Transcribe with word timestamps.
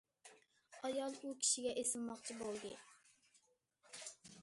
ئايال 0.87 1.17
ئۇ 1.19 1.35
كىشىگە 1.43 1.75
ئېسىلماقچى 1.83 2.41
بولدى. 2.41 2.73